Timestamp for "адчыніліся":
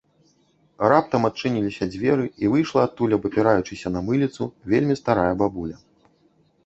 1.29-1.83